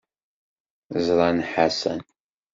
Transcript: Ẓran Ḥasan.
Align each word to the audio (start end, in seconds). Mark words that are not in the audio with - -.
Ẓran 1.05 1.37
Ḥasan. 1.51 1.99